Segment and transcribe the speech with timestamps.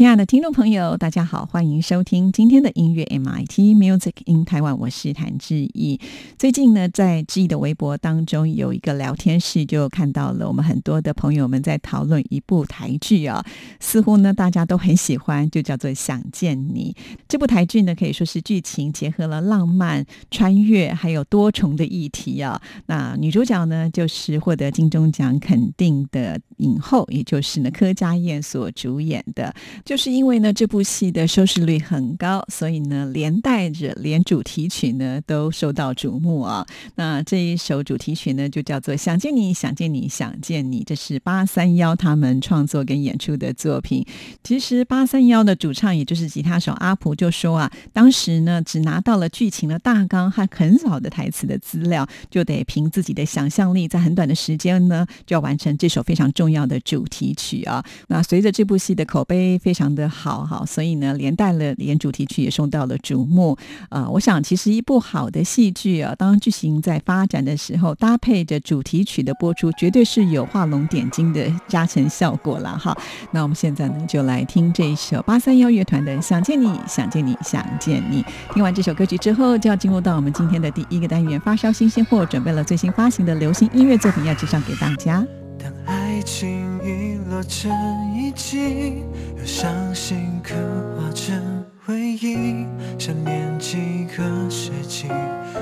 [0.00, 6.00] 亲爱的听众朋友，大家好，欢迎收听今天的音乐 MIT Music in Taiwan，我是谭志毅。
[6.38, 13.44] 最近呢，在志毅的微博当中有一个聊天室，就看到了我们很多的朋友们在讨论一部台剧啊，
[13.78, 16.96] 似乎呢大家都很喜欢，就叫做《想见你》。
[17.28, 22.58] 这部台剧呢，可以说是剧情结合了浪漫、穿越，还有多重的议题啊。
[22.86, 29.54] 那女主角呢，就是获得金钟奖肯定的影后，也就是呢柯佳燕所主演的。
[29.90, 36.64] 就是因为呢，这部戏的收视率很高，所以呢，连带着连主题曲呢都受到瞩目啊。
[36.94, 44.06] 那这一首主题曲呢，就叫做《想见你，想见你，想见你》，这是八三幺他们创作跟演出的作品。
[44.44, 57.84] 其实八三幺的主唱，也就是吉他手阿普就说啊，当时呢只拿到了剧情的大纲和很少的台词的资料，就得凭自己的想象力，在很短的时间呢就要完成这首非常重要的主题曲啊。
[58.06, 59.79] 那随着这部戏的口碑非常。
[59.80, 63.56] 非常的好哈，所以呢，连带了连主题曲也受到了瞩目。
[63.88, 72.94] 呃，我想其实一部好的戏剧啊，当剧情在发展的时候，搭配着主题曲的播出，绝对是有画龙点睛的加成效果了哈。
[73.32, 78.22] 那我们现在呢，就来听这一首八三幺乐团的《想见你，想见你，想见你》。
[78.52, 85.26] 听完这首歌曲之后，就要进入到我们今天的第一个单元——发烧新鲜货，准备了最新发行的流行音乐作品要介绍给大家。
[85.62, 87.70] 当爱情遗落成
[88.16, 89.04] 遗迹，
[89.36, 90.54] 又伤心刻
[90.96, 92.66] 画成回忆，
[92.98, 95.06] 想念几个世纪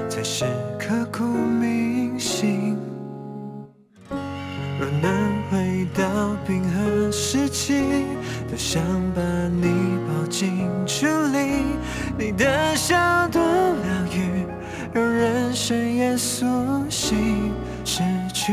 [0.09, 0.45] 才是
[0.79, 2.77] 刻骨铭心。
[4.79, 7.83] 若能回到冰河时期，
[8.49, 8.81] 多想
[9.17, 11.65] 把你抱进处理，
[12.17, 12.97] 你的笑
[13.33, 14.47] 多疗愈，
[14.93, 16.47] 让人生也苏
[16.89, 17.53] 醒。
[17.85, 18.03] 失
[18.35, 18.53] 去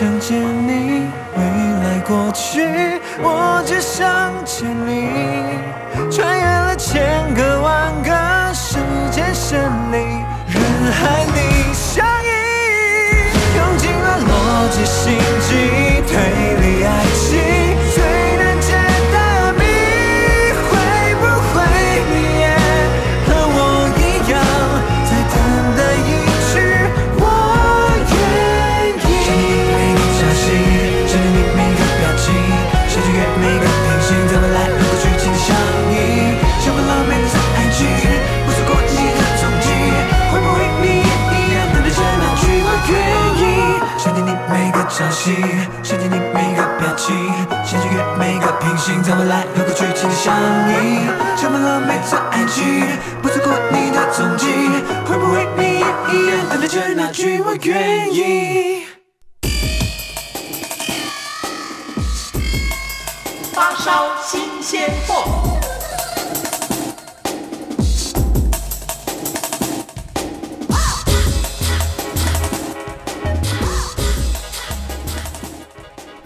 [0.00, 1.02] 想见你，
[1.36, 1.42] 未
[1.82, 5.29] 来过去，我只想见你，
[45.82, 47.14] 想见你每个表情，
[47.64, 50.34] 想穿越每个平行，在未来有个剧情的相
[50.68, 51.06] 依，
[51.36, 52.86] 充满了每次爱情，
[53.22, 54.46] 不错过你的踪迹，
[55.06, 58.84] 会不会你也一样等待着那句我愿意？
[63.52, 65.59] 发烧新鲜货。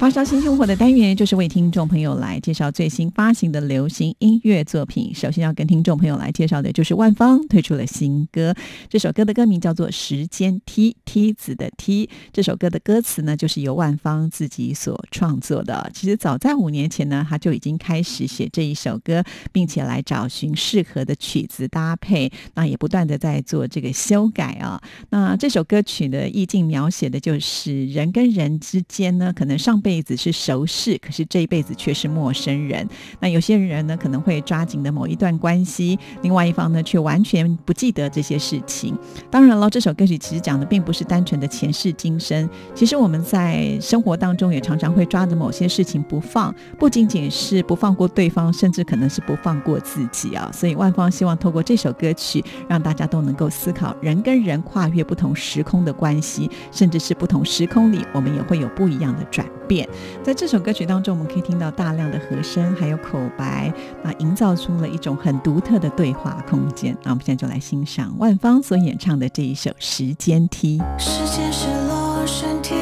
[0.05, 5.15] 发烧新生活的单元就是为听众朋友来介绍最新发行的流行音乐作品。
[5.15, 8.55] 首先要跟听众朋友来介绍的就是万芳推出了新歌，
[8.91, 12.07] 这首歌的歌名叫做《时间梯梯子的梯》。
[12.35, 15.91] 这首歌的歌词呢，就是由万芳自己所创作的。
[15.95, 24.79] 其实早在五年前呢，他就已经开始写这一首歌，并且来找寻适合的曲子搭配，那也不断的在做这个修改啊。
[25.09, 32.85] 那这首歌曲的意境描写的就是人跟人之间呢，可能上辈辈子是熟识，可是这一辈子却是陌生人。
[33.21, 38.99] 那有些人呢，可能会抓紧的某一段关系，另外一方呢，却完全不记得这些事情。
[39.31, 50.51] 当然了，这首歌曲其实讲的并不是单纯的前世今生，其实我们在生活当中也常常会抓着某些事情不放，不仅仅是不放过对方，甚至可能是不放过自己啊。
[50.53, 59.89] 所以万芳希望透过这首歌曲，让大家都能够思考人跟人跨越不同时空的关系，甚至是不同时空里，我们也会有不一样的转变。
[60.23, 63.73] 在这首歌曲当中，我们可以听到大量的和声，还有口白，
[64.03, 66.97] 那营造出了一种很独特的对话空间。
[67.03, 70.79] 那我们现在就来欣赏万芳所演唱的这一首《时间梯》。
[70.99, 72.75] 时间是螺旋梯，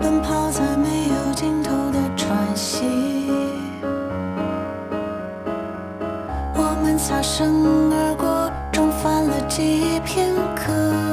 [0.00, 2.84] 奔跑在没有尽头的喘息。
[6.54, 7.50] 我们擦身
[7.92, 11.09] 而过，中翻了几片刻。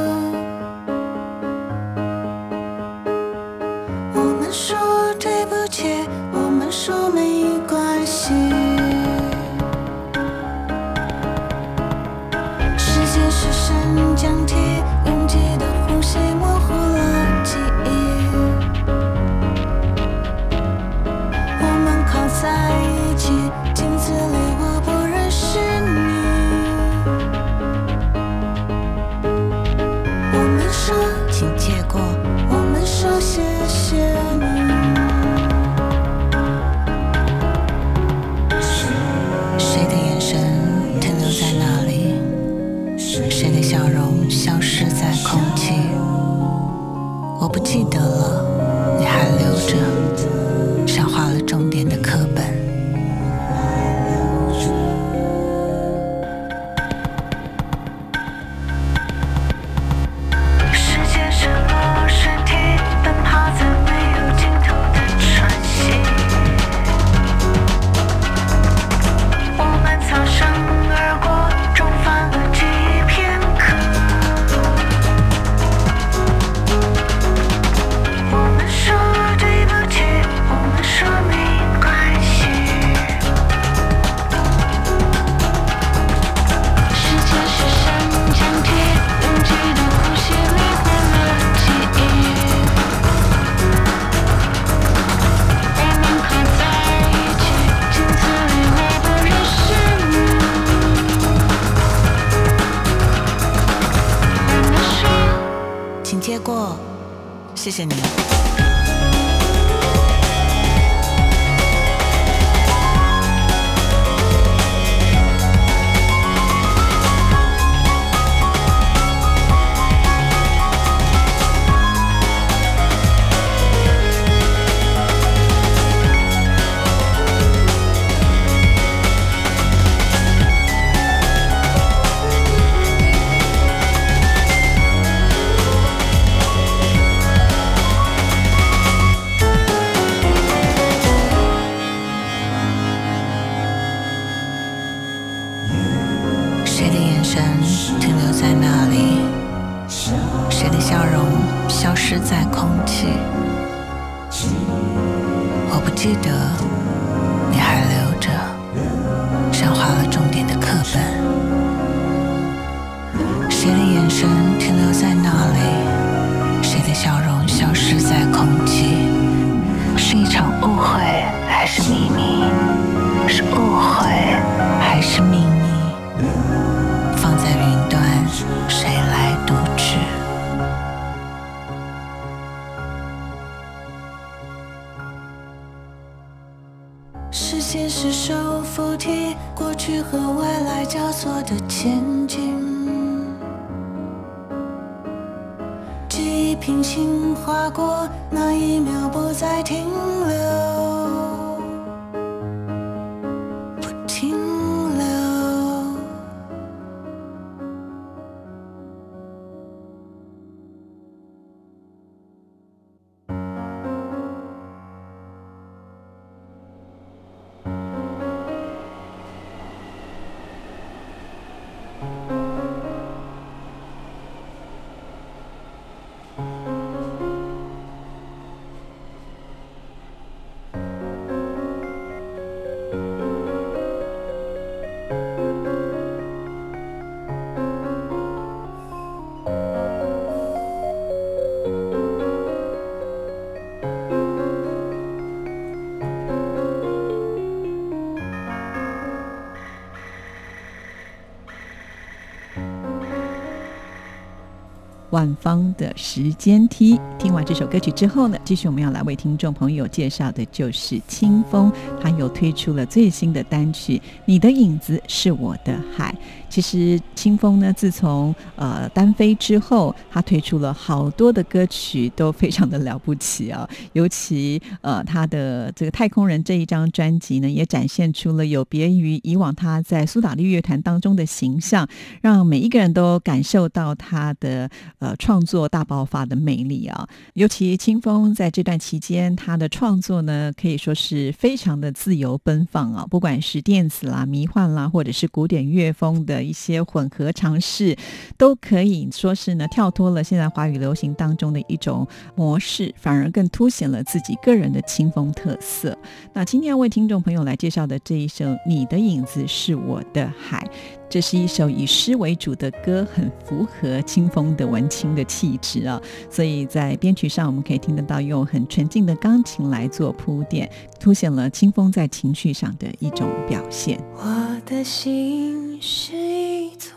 [255.11, 256.99] 万芳的时间梯。
[257.19, 261.71] 听完这首歌曲之后呢，继续我们要来为听众朋友介绍的就是清风，
[262.01, 266.13] 他又推出了最新的单曲《你的影子是我的海》。
[266.49, 273.67] 其实清风呢，自从呃单飞之后，他推出了好多的歌曲，都非常的了不起啊。
[273.93, 281.87] 尤其呃他的这个《太空人》这一张专辑呢，也展现出了有别于以往他在苏打绿乐团当中的形象，
[282.21, 287.07] 让每一个人都感受到他的呃创作大爆发的魅力啊。
[287.33, 297.95] 尤其清风在这段期间，他的创作呢可以说是非常的自由奔放啊，不管是电子啦、迷幻啦，或者是古典乐风的一些混合尝试，
[298.37, 305.97] 都可以说是呢跳脱了现在华语流行当中的一种模式，反而更凸显了自己个人的清风特色。
[306.33, 310.67] 那今天要为听众朋友来介绍的这一首《你的影子是我的海》。
[311.09, 323.97] 这是一首以诗为主的歌，很符合清风的文青的气质啊，所以在编曲上我们可以听得到用很纯净的钢琴来做铺垫，凸显了清风在情绪上的一种表现。
[324.15, 326.91] 我的心是一座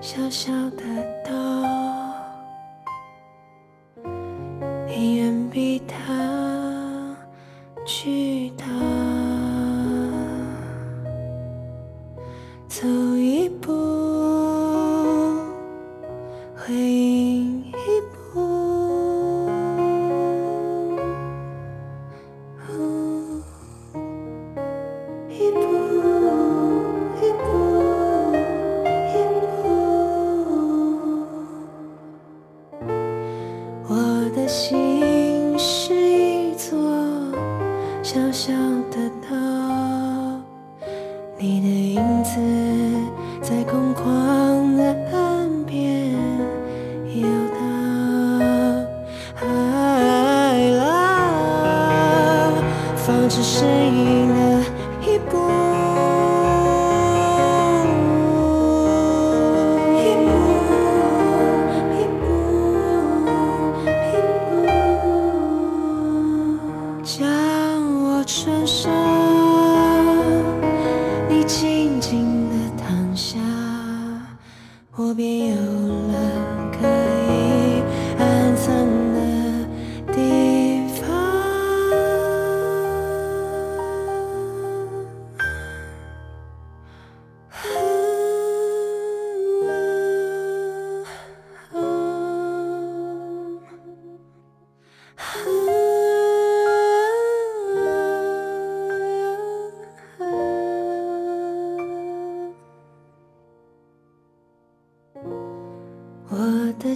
[0.00, 0.82] 小小的
[1.24, 1.32] 岛，
[4.86, 7.16] 你远比它
[7.86, 8.66] 巨大。
[12.68, 13.97] 走一步，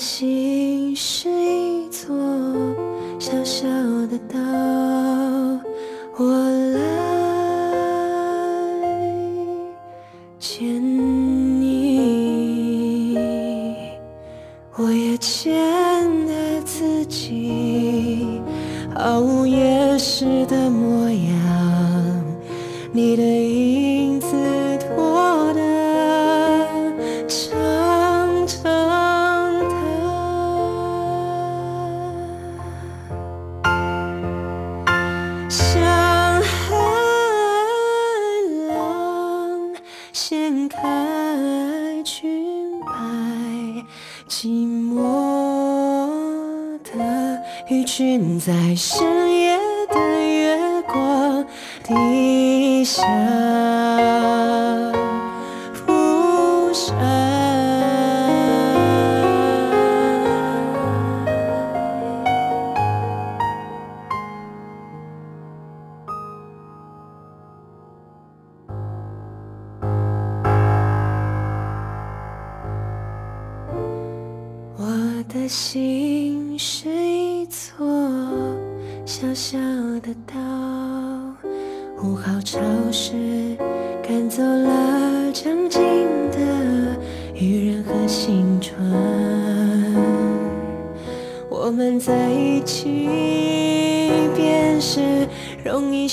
[0.03, 0.42] 心。
[40.13, 40.79] 掀开
[42.05, 42.93] 裙摆，
[44.29, 44.47] 寂
[44.93, 49.57] 寞的鱼群在深夜
[49.89, 51.43] 的月光
[51.83, 53.72] 底下。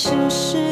[0.02, 0.69] 只是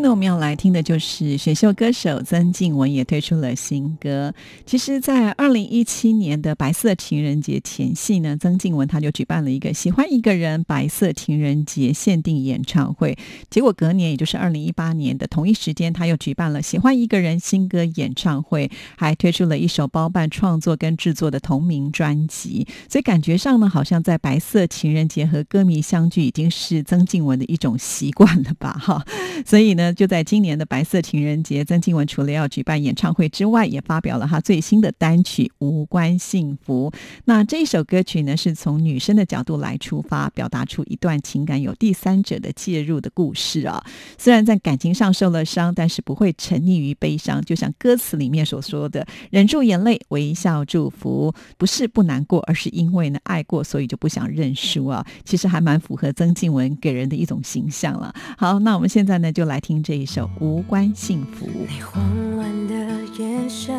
[0.00, 4.32] 呢，我们要来听的就是选秀歌手曾静文也推出了新歌。
[4.64, 13.16] 其实，在二零一七年的白色情人节前夕呢，曾静文他就举办了一个“喜欢一个人”白色情人节限定演唱会。
[13.50, 22.66] 结果隔年，也就是二零一八年的同一时间，他又举办了“喜欢一个人”新歌演唱会，还推出了一首包办创作跟制作的同名专辑。
[22.88, 28.72] 所以感觉上呢，好像在白色情人节和歌迷相聚，已经是曾静文的一种习惯了吧？
[28.72, 29.04] 哈，
[29.44, 36.90] 所以呢，就在今年的白色情人节，曾静文除了要举办演唱会之外，也发表了她最新的单曲《无关幸福》。
[37.24, 43.82] 那这一首歌曲呢，是从女生的角度来出发，表达出一段情感有第三者的介入的故事啊。
[44.18, 55.04] 虽然在感情上受了伤，但是不会沉溺于悲伤，就像歌词里面所说的，忍住眼泪，微笑祝福，不是不难过，而是因为呢爱过，所以就不想认输啊。
[55.24, 58.14] 其实还蛮符合曾静文给人的一种形象了。
[58.36, 61.46] 好，那我们现在呢就来听这一首《无关幸福》。
[61.68, 62.02] 你慌
[62.36, 62.74] 乱的
[63.18, 63.74] 眼神，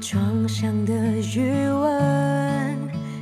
[0.00, 0.92] 床上的
[1.34, 2.76] 余温，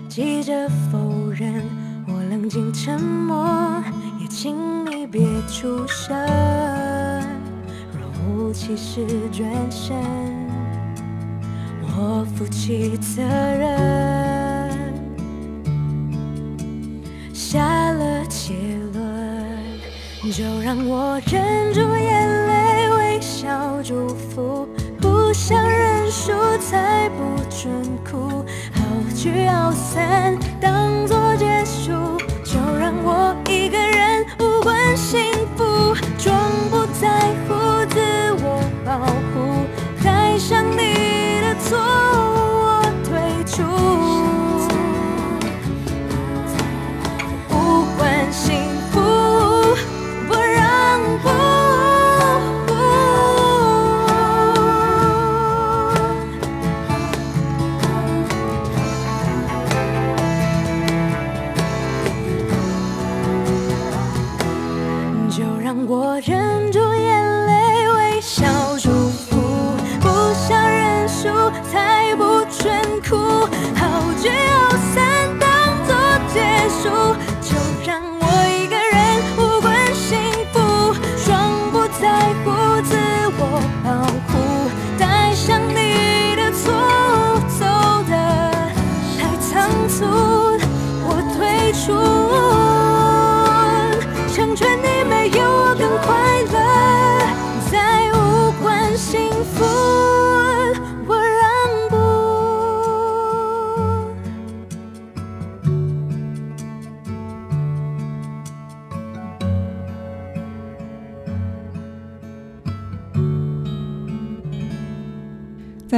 [0.08, 1.62] 急着否认，
[2.06, 3.82] 我冷静沉默，
[4.20, 6.16] 也请你别出声。
[7.92, 9.96] 若无其事转身，
[11.96, 14.70] 我负起责任，
[17.32, 18.89] 下了结论。
[20.28, 23.48] 就让我忍住眼泪，微笑
[23.82, 24.68] 祝福，
[25.00, 27.72] 不想认输，才不准
[28.04, 28.82] 哭，好
[29.16, 31.90] 聚好散，当作结束。
[32.44, 35.20] 就让我一个人，无关幸
[35.56, 35.94] 福，
[65.70, 68.44] 让我忍住眼泪，微笑
[68.76, 69.36] 祝福，
[70.00, 71.28] 不想认输，
[71.70, 72.74] 才不准
[73.08, 73.16] 哭，
[73.76, 74.98] 好聚好散
[75.38, 75.48] 当
[75.86, 75.94] 作
[76.34, 76.42] 结
[76.82, 77.54] 束，就
[77.86, 77.99] 让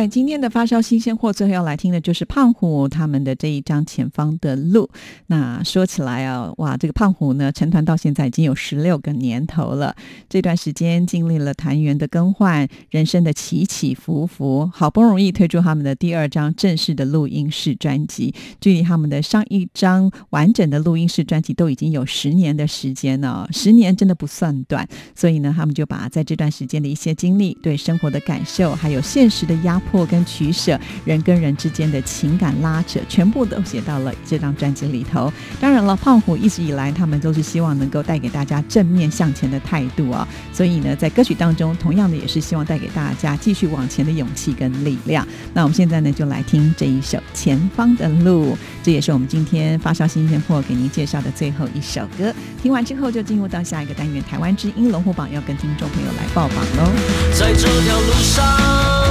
[0.06, 4.90] 今天的发烧新鲜货，最后要来听的就是胖虎他们的这一张《前方的路》。
[5.26, 9.94] 那说起来啊，哇，这个胖虎呢，成团到现在已经有十六个年头了。
[10.28, 23.48] 这段时间经历了团员的更换，人生的起起伏伏，好不容易推出他们的第二张正式的录音室专辑，距离他们的上一张完整的录音室专辑都已经有十年的时间了。
[23.52, 35.32] 十年真的不算短，所以呢，他们就把在这段时间的一些经历、对生活的感受，还有现实的压迫跟取舍，人跟人之间的情感拉扯，全部都写到了这张专辑里头。
[35.60, 45.26] 当然了，胖虎一直以来他们都是希望能够带给大家正面向前的态度啊，所以呢，在歌曲当中，同样的也是希望带给大家继续往前的勇气跟力量。
[45.52, 52.32] 那我们现在呢，就来听这一首《前方的路》，这也是我们今天发烧新鲜货给您介绍的最后一首歌。
[52.62, 56.92] 听完之后，就进入到下一个单元——台湾之音龙虎榜，要跟听众朋友来报榜喽。
[57.34, 59.01] 在这条路上，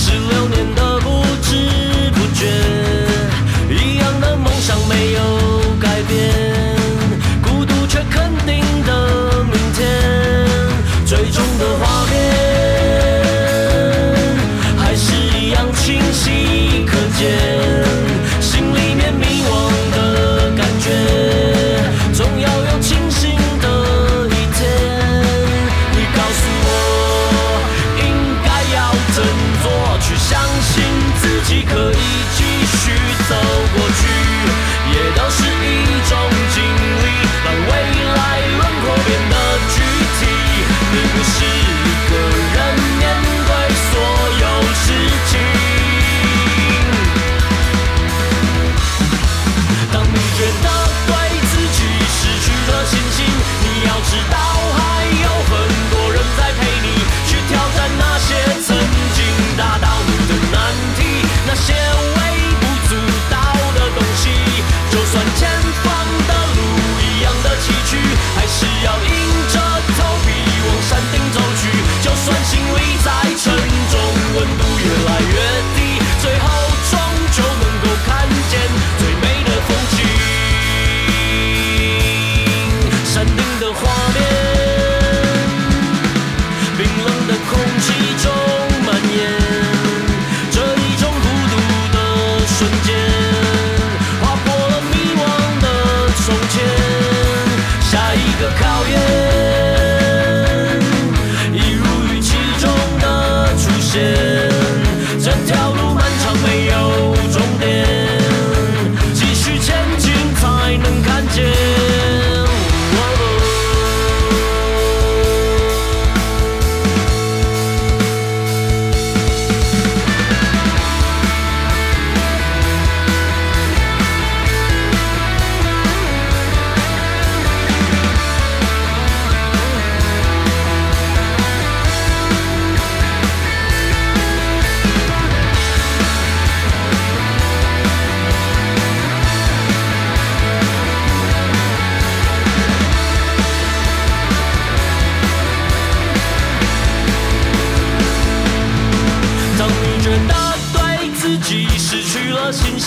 [0.00, 1.48] 十六年的不知
[2.14, 2.46] 不觉，
[3.68, 5.20] 一样的梦想没有
[5.80, 6.16] 改变，
[7.42, 9.88] 孤独却肯定的明天，
[11.04, 12.14] 最终的画面
[14.78, 17.47] 还是一样清晰可见，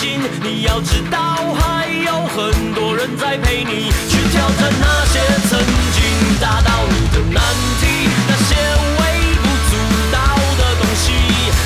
[0.04, 1.18] 你要知道
[1.54, 5.60] 还有很多人在陪你去挑战那些曾
[5.94, 6.02] 经
[6.40, 7.40] 打倒你的难
[7.78, 8.56] 题，那些
[8.98, 9.00] 微
[9.38, 9.76] 不足
[10.10, 10.18] 道
[10.58, 11.12] 的东西。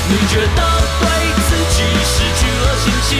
[0.09, 0.61] 你觉得
[1.01, 1.09] 对
[1.49, 3.17] 自己失去了信心，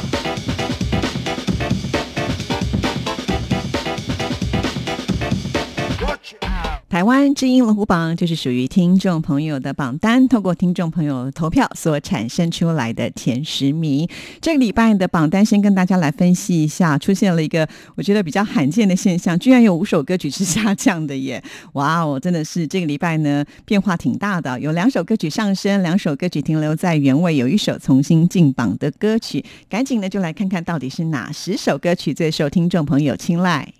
[6.91, 14.05] 台湾之音龙虎榜就是属于听众朋友的榜单，透过听众朋友投票所产生出来的前十名。
[14.41, 21.41] 这个礼拜的榜单，先跟大家来分析一下，出现了一个我觉得比较罕见的现象，居然有五首歌曲是下降的耶！
[21.75, 29.45] 哇哦，真的是这个礼拜呢变化挺大的，有两首歌曲上升，两首歌曲停留在原位，有一首重新进榜的歌曲。
[29.69, 33.73] 赶紧呢就来看看到底是哪十首歌曲最受听众朋友青睐。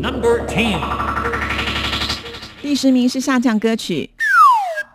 [0.00, 0.80] Number Ten，
[2.62, 4.08] 第十名是下降歌曲。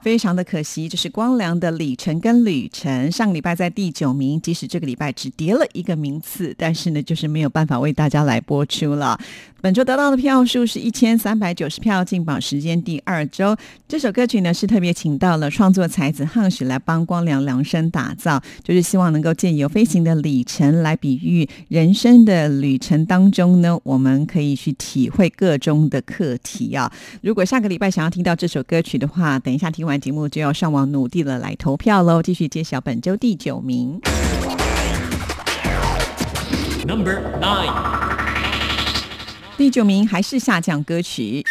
[0.01, 9.19] 非常的可惜，这是光良的《里程》跟《旅程》，上个礼拜在第九名，即使这个礼拜只跌了一个名次，但是呢，就是没有办法为大家来播出了。
[9.65, 13.57] 本周得到的票数是一千三百九十票，进榜时间第二周。
[13.87, 26.93] 这首歌曲呢是特别请到了创作才子汉许来帮光良量身打造，就是希望能够借由飞行的里程来比喻人生的旅程当中呢，我们可以去体会各种的课题啊。
[27.23, 33.99] 如果下个礼拜想要听到这首歌曲的话，等一下听完节目就要上网努力的来投票喽，继续揭晓本周第九名。
[36.85, 38.14] Number Nine
[39.57, 41.41] 第九名还是下降歌曲。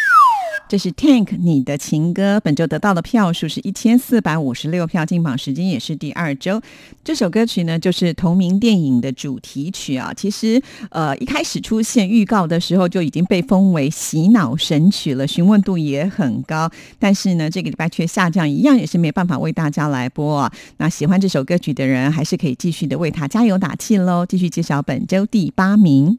[0.67, 6.61] 这是 Tank 你的情歌，本周得到的票数是一千四百五十六票，进榜时间也是第二周。
[7.03, 10.11] 这首歌曲呢，就是同名电影的主题曲啊。
[10.15, 16.69] 其实，呃，一开始出现预告的时候就已经被封为洗脑神曲了，询问度也很高。
[16.99, 20.51] 但是呢，这个礼拜却下降，一样也是没办法为大家来播啊。
[20.77, 24.25] 那喜欢这首歌曲的人，还是可以继续的为他加油打气喽。
[24.25, 26.17] 继续揭晓本周第八名。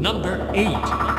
[0.00, 1.17] Number 8.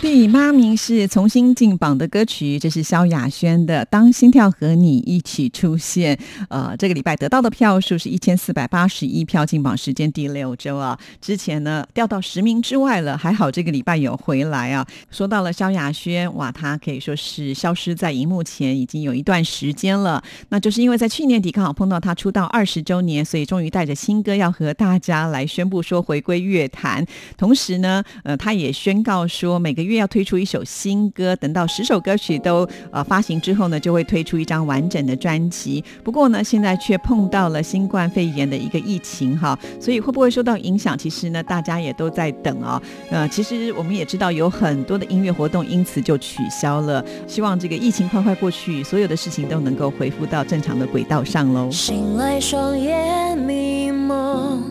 [0.00, 6.16] 第八名是重新进榜的歌曲，这是萧亚轩的《当心跳和你一起出现》。
[6.48, 10.98] 呃，这个礼拜得到的票数是一千四百八十一票，进榜时间第六周啊。
[11.20, 14.86] 之前呢掉到十名之外了，还好这个礼拜有回来啊。
[15.10, 20.22] 说到了萧亚轩，哇，她可以说是消失在荧幕前已经有一段时间了。
[20.48, 27.06] 那就是因为在去年底刚好碰到她出道二十周年，所以终于带着新歌要和大家来宣布说回归乐坛。
[27.36, 35.82] 同时呢，呃，她也宣告说每个月要推出一首新歌，等到十首歌曲都呃发行之后呢，就会推出一张完整的专辑。
[36.02, 40.96] 不过呢，现在却碰到了新冠肺炎的一个疫情哈，所以会不会受到影响？
[40.96, 42.80] 其实呢，大家也都在等哦。
[43.10, 47.04] 呃，其实我们也知道有很多的音乐活动因此就取消了。
[47.26, 51.70] 希望这个疫情快快过去，所有的事情都能够恢复到正常的轨道上喽。
[51.70, 54.62] 醒来，双眼迷蒙，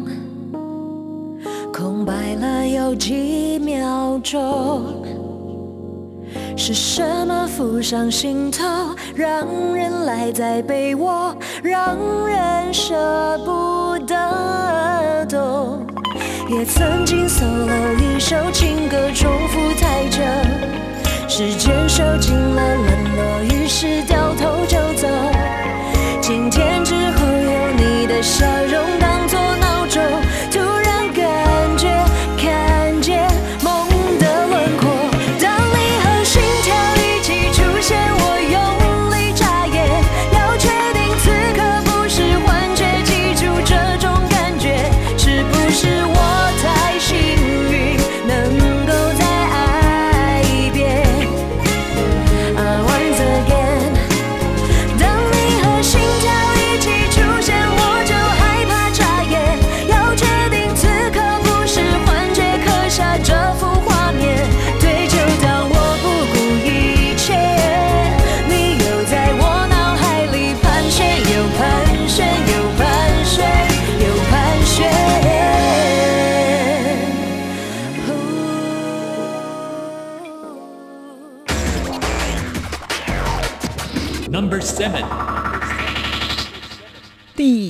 [1.79, 4.83] 空白了有几秒钟。
[6.57, 8.65] 是什么浮上心头，
[9.15, 15.87] 让人赖在被窝，让人舍不得懂？
[16.49, 20.19] 也曾经 solo 一首情歌，重复太久，
[21.29, 25.07] 时间受尽了冷落，于是掉头就走。
[26.19, 28.45] 今天之后有你的笑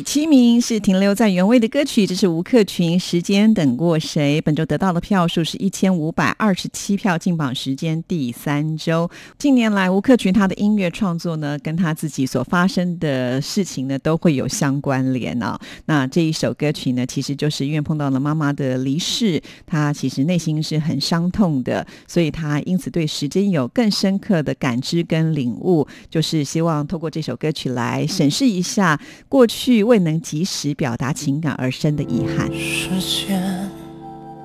[0.09, 4.39] 第七名是停留在原位的歌曲，这是吴克群《时间等过谁》。
[4.43, 9.09] 本周得到的票数是一千五百二十七票，进榜时间第三周。
[9.37, 15.59] 近年来，吴克群他的音乐创作呢，跟他自己所发生的事情呢，都会有相关联啊。
[15.87, 29.49] 那这一首歌曲呢，其实就是因为碰到了妈妈的离世，他其实内心是很伤痛的，所以他因此对时间有更深刻的感知跟领悟，就是希望透过这首歌曲来审视一下过。
[29.49, 32.51] 去未能及时表达情感而生的遗憾。
[32.53, 33.69] 时间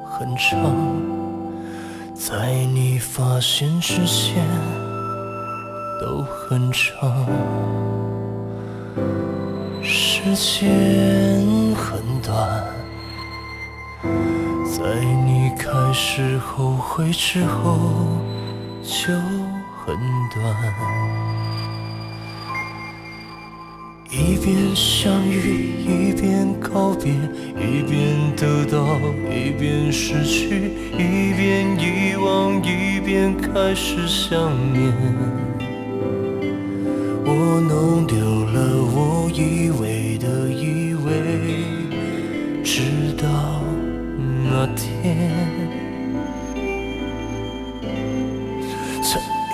[0.05, 0.75] 很长，
[2.15, 4.45] 在你发现之前
[6.01, 7.27] 都很长。
[9.83, 10.65] 时间
[11.75, 12.65] 很短，
[14.65, 17.79] 在你开始后悔之后
[18.83, 19.13] 就
[19.85, 19.95] 很
[20.33, 21.14] 短。
[24.17, 27.13] 一边相遇，一边告别，
[27.59, 34.93] 一边得到，一边失去，一边遗忘，一边开始想念。
[37.27, 41.65] 我弄丢了我以为的以为，
[42.63, 42.83] 直
[43.21, 43.27] 到
[44.45, 45.33] 那天，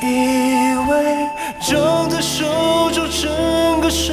[0.03, 1.29] 以为
[1.61, 4.13] 张在手中整个世。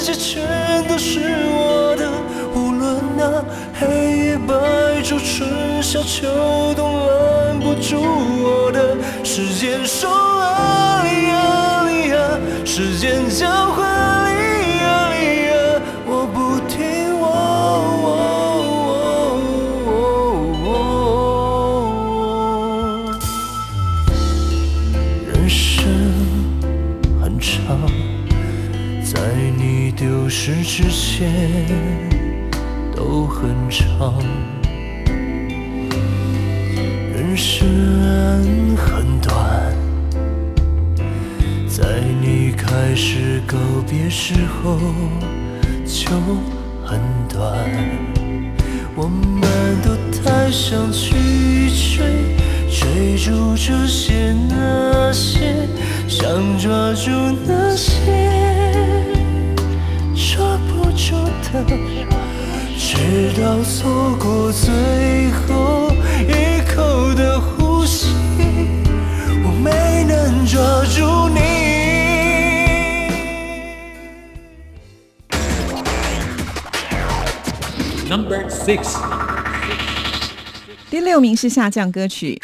[0.00, 0.42] 界全
[0.88, 1.20] 都是
[1.50, 2.08] 我的，
[2.54, 3.44] 无论那
[3.78, 4.54] 黑夜白
[5.02, 8.96] 昼春夏秋冬，拦不住我的。
[9.22, 13.84] 时间说啊哩啊哩啊，时间教会
[33.98, 34.14] 长，
[37.12, 37.66] 人生
[38.76, 39.74] 很短，
[41.68, 41.84] 在
[42.20, 43.58] 你开始告
[43.90, 44.78] 别时候
[45.84, 46.10] 就
[46.84, 47.42] 很短。
[48.94, 49.42] 我们
[49.82, 49.90] 都
[50.22, 52.36] 太想去追，
[52.70, 55.66] 追逐这些那些，
[56.06, 57.10] 想抓住
[57.44, 57.92] 那些
[60.14, 61.16] 抓不住
[61.50, 62.07] 的。
[63.10, 65.90] 直到错过最后
[66.28, 68.12] 一口的呼吸，
[69.42, 70.60] 我没能抓
[70.94, 71.40] 住你。
[78.10, 78.98] Number six，
[80.90, 82.38] 第六名是下降歌曲。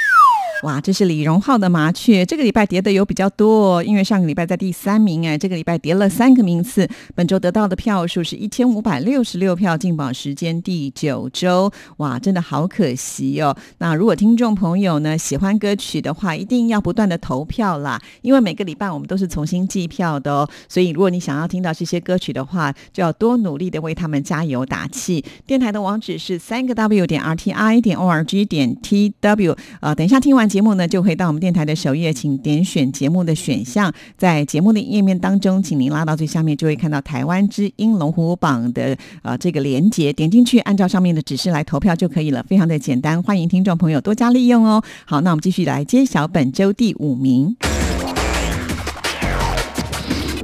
[0.64, 6.88] 哇，这是李荣浩的《麻雀》，这个礼拜跌的有比较多，因为上个礼拜在第三名，哎，这个礼拜跌了三个名次。
[7.14, 11.70] 本周得到的票数是一千五百六十六票，进榜时间第九周。
[11.98, 13.54] 哇，真的好可惜哦。
[13.76, 20.48] 那如果听众朋友呢喜欢歌曲的话，一定要不断的投票啦，因为每个礼拜我们都是重新计票的哦。
[20.66, 25.22] 所以如果你想要听到这些歌曲的话，就要多努力的为他们加油打气。
[25.46, 29.54] 电台的网址是三个 W 点 R T I 点 O R G 点 T W。
[29.80, 30.48] 呃，等一下听完。
[30.54, 44.80] 节目呢，就会到我们电台的首页，请点选节目的选项，在节目的页面当中，请您拉到最下面，就会看到台湾之音龙虎榜的呃这个连接，点进去，按照上面的指示来投票就可以了，非常的简单，欢迎听众朋友多加利用哦。
[45.06, 47.56] 好，那我们继续来揭晓本周第五名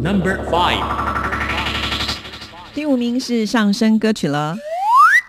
[0.03, 0.83] ，Number Five，
[2.75, 4.57] 第五名是上升歌曲了。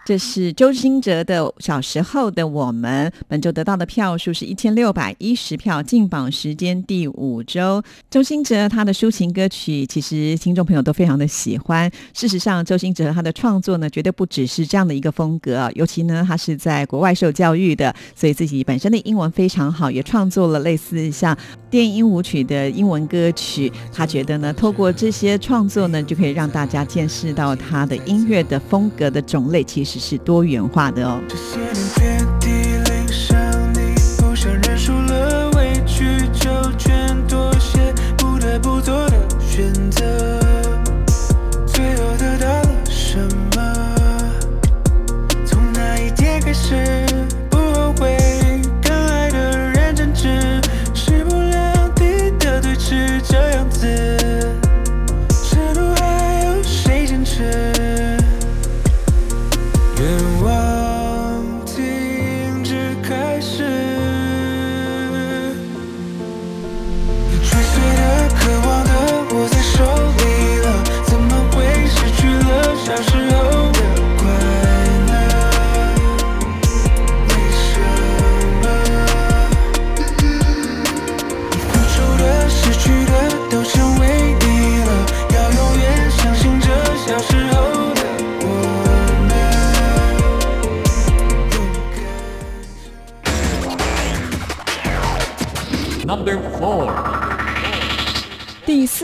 [0.04, 7.84] 这是周兴哲的《小时候的我们》，本周得到的票数是一千六百一十票，进榜时间第五周。
[8.10, 11.90] 周兴哲他的抒情歌曲，其实听众朋友都非常的喜欢。
[12.16, 15.72] 事实上，周兴哲他的创作呢，绝对不只是这样的一个风格。
[15.76, 21.38] 尤其呢，他是在国外受教育的，所以自己本身的英文非常好，也创作了类似像
[21.70, 23.72] 电音舞曲的英文歌曲。
[23.94, 29.91] 他觉得呢，透过这些创作呢，就可以让大家见识到他的音乐的风格的种类，其实。
[29.92, 32.41] 只是多元化的哦。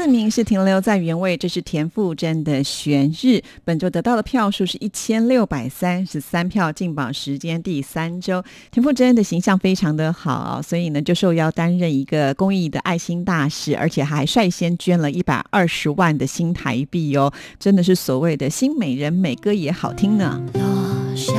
[0.08, 8.44] 名是停留在原位，这是田馥甄的《悬日》，本周得到的票数是一千六百三十三票，进榜时间第三周。
[8.72, 20.42] 田馥甄的形象非常的好，所以呢就受邀担任一个公益的爱心大使，而且还率先捐了一百二十万的新台币哦，真的是所谓的新美人，美歌也好听呢。
[20.54, 21.34] 落下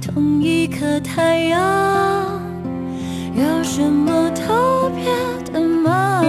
[0.00, 2.40] 同一颗太阳，
[3.36, 6.23] 有什么特别的吗？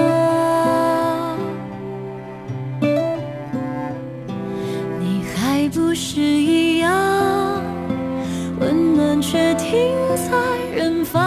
[5.95, 6.91] 是一样，
[8.59, 10.29] 温暖却停在
[10.75, 11.21] 远方。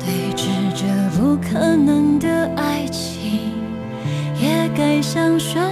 [0.00, 0.84] 对峙着
[1.16, 3.52] 不可能的爱情，
[4.42, 5.62] 也该像旋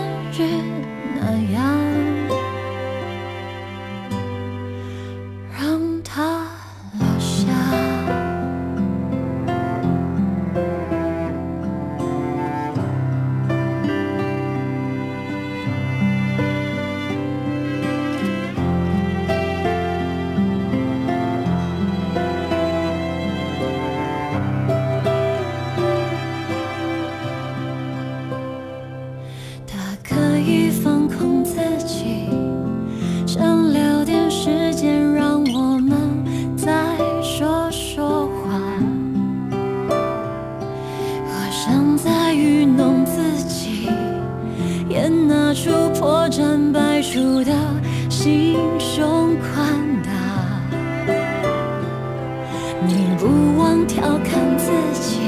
[53.18, 55.18] 不忘调侃自己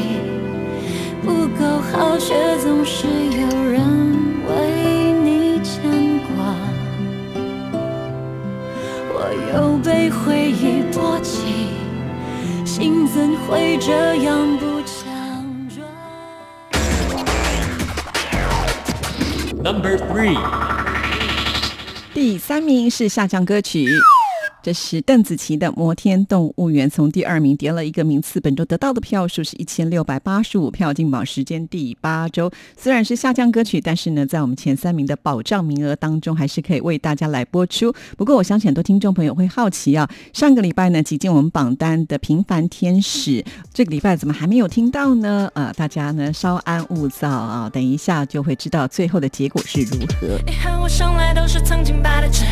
[1.23, 3.81] 不够好，却总是有人
[4.47, 6.55] 为你牵挂。
[9.11, 9.17] 我
[9.53, 11.69] 又被回忆波及，
[12.65, 14.99] 心怎会这样不强
[15.75, 15.87] 壮
[19.63, 20.39] ？Number three.
[22.13, 23.89] 第三名是下降歌曲。
[24.69, 28.39] 这是邓紫棋的《摩天动物园》，从第二名跌了一个名次。
[28.39, 32.53] 本周得到的票数是一千六百八十五票，进榜时间第八周。
[32.77, 37.91] 虽然是下降歌曲，但是呢，在我们前三名的保障名额当中，还是可以为大家来播出。
[38.19, 43.43] 不过，我相信很多听众朋友会好奇啊，上个礼拜呢挤进我们榜单的《平凡天使》，
[43.73, 45.51] 这个礼拜怎么还没有听到呢？
[45.55, 50.39] 呃，大家呢稍安勿躁啊，等一下就会知道最后的结果是如何。
[50.45, 52.45] 你和我生来都是曾经的纸，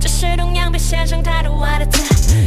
[0.00, 2.02] 只是同样被写上太多坏的字。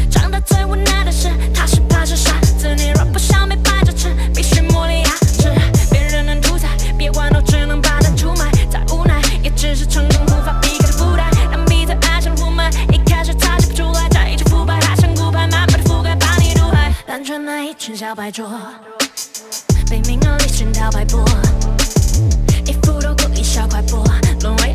[0.09, 2.73] 长大最无奈的是，他是怕是傻子。
[2.75, 5.51] 你若不想被掰着吃，必须磨练牙齿。
[5.91, 6.67] 别人能主宰，
[6.97, 8.51] 别管都只能把它出卖。
[8.69, 11.29] 再无奈，也只是成功无法避开的负担。
[11.51, 16.93] 让彼此爱上雾霾，一开始察觉不出来，在一起腐败，它像骨牌，慢慢的覆盖，把你毒害。
[17.05, 17.23] 单。
[17.23, 18.49] 纯那一群小白桌，
[19.89, 21.23] 被名而利熏陶摆布。
[22.65, 24.03] 一副都故意小快活，
[24.41, 24.68] 沦为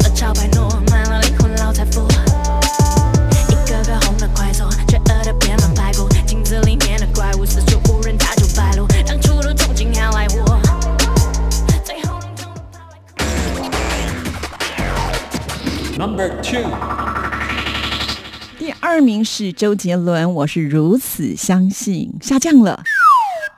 [19.36, 22.80] 是周杰伦，我是如此相信，下降了。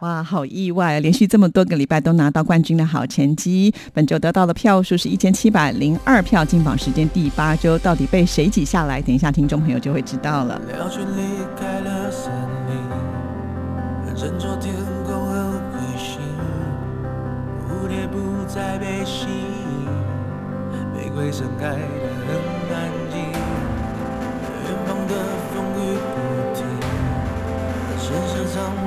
[0.00, 1.00] 哇，好意外！
[1.00, 9.02] 连续这么多个礼拜都拿到冠军的好成绩，本周得到的票数是一千七百零二票，进榜时间第八周，到底被谁挤下来？
[9.02, 10.58] 等一下听众朋友就会知道了。
[10.64, 10.72] 离
[11.60, 12.32] 开了森
[12.70, 14.16] 林，
[14.58, 14.72] 天
[15.04, 16.18] 空和彗星，
[17.68, 18.16] 蝴蝶不
[18.48, 19.84] 再被吸引，
[20.94, 22.15] 玫瑰盛开得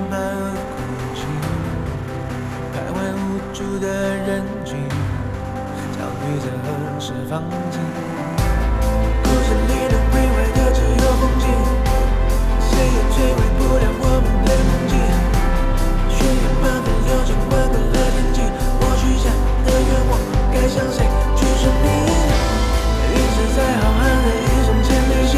[0.09, 0.81] 上苍白和孤
[1.13, 1.21] 寂，
[2.73, 4.73] 徘徊无助的人群，
[5.93, 6.67] 焦虑着何
[6.99, 7.79] 时放晴。
[9.23, 11.45] 故事里能毁坏的只有风景，
[12.59, 14.93] 谁也摧毁不了我们的梦境。
[16.09, 18.37] 血液般的流进温暖了天际，
[18.81, 19.29] 我许下
[19.65, 20.11] 的愿望
[20.51, 21.05] 该向谁
[21.37, 21.87] 去证明？
[23.13, 25.33] 陨石在浩瀚的一瞬间旅行，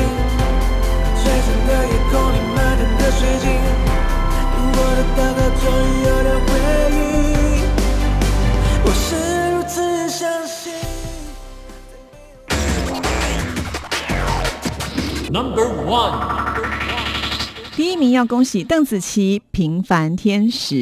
[1.20, 3.46] 璀璨的夜空里漫天的水晶，
[4.82, 6.50] 的祷告终于有了回
[6.92, 6.98] 忆。
[8.84, 9.06] 我是
[9.52, 10.74] 如此相信。
[15.32, 16.16] Number one.
[17.76, 20.76] 第一名要恭喜邓紫棋《平凡天使》。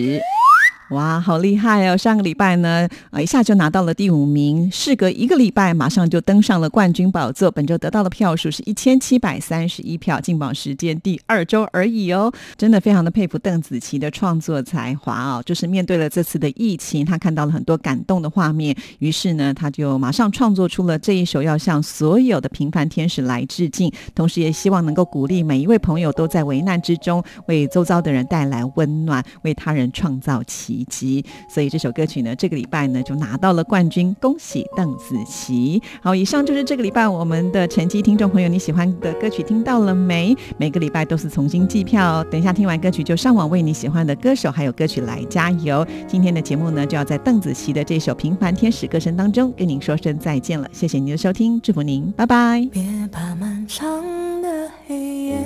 [0.90, 1.96] 哇，好厉害哦！
[1.96, 7.52] 上个礼拜呢，啊，一下就拿到了第五名，事隔一个礼拜，马上就登上了冠军宝座。
[7.52, 12.34] 本周得到的票数是一千七百三十一票，进榜时间第二周而已哦。
[12.58, 31.24] 真的非常的佩服邓紫棋的创作才华哦，就是面对了这次的疫情，她看到了很多感动的画面，于是呢，她就马上创作出了这一首，要向所有的平凡天使来致敬，同时也希望能够鼓励每一位朋友都在危难之中，为周遭的人带来温暖，为他人创造奇以及。
[31.48, 35.82] 所以这首歌曲呢，这个礼拜呢就拿到了冠军，恭喜邓紫棋。
[36.02, 38.02] 好，以上就是这个礼拜我们的成绩。
[38.02, 40.36] 听众朋友，你喜欢的歌曲听到了没？
[40.58, 45.86] 每个礼拜都是重新计票，等一下听完歌曲就上网为你喜欢的歌手还有歌曲来加油。
[46.08, 50.68] 今天的节目呢，就要在邓紫棋的这首《平凡天使》歌声当中跟您说声再见了。
[50.72, 52.66] 谢谢您的收听，祝福您，拜拜。
[52.72, 55.38] 别怕漫长的黑夜，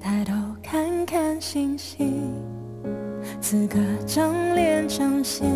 [0.00, 0.32] 抬头
[0.62, 2.32] 看看星星，
[3.40, 5.46] 此刻正脸彰显。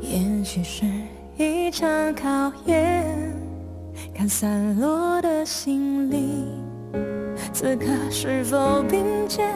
[0.00, 0.86] 也许是
[1.36, 3.04] 一场考验，
[4.14, 6.46] 看散落的心灵，
[7.52, 9.48] 此刻是否并肩？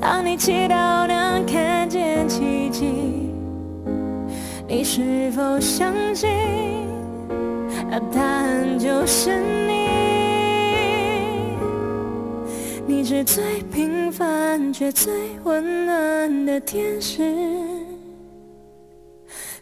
[0.00, 3.32] 当你祈祷能看见奇迹，
[4.66, 6.30] 你是否相信？
[7.90, 9.87] 那答案就是你。
[13.10, 15.10] 是最平凡却最
[15.42, 17.22] 温暖的天使。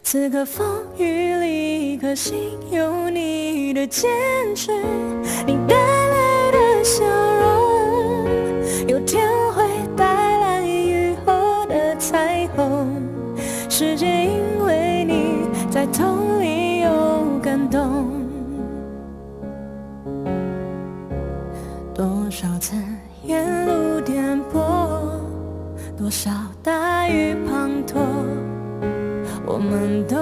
[0.03, 0.67] 此刻风
[0.97, 2.35] 雨里，一颗心
[2.69, 4.09] 有你的坚
[4.53, 4.73] 持，
[5.45, 7.56] 你带来的笑容，
[26.07, 26.31] 多少
[26.63, 27.97] 大雨滂沱，
[29.45, 30.15] 我们都